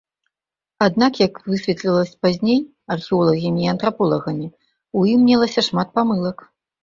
Аднак, 0.85 1.13
як 1.27 1.33
высветлілася 1.49 2.15
пазней 2.27 2.59
археолагамі 2.97 3.63
і 3.67 3.71
антраполагамі, 3.73 4.47
у 5.03 5.07
ім 5.13 5.21
мелася 5.29 5.61
шмат 5.69 5.87
памылак. 5.99 6.37